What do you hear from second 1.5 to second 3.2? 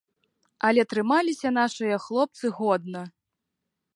нашыя хлопцы годна.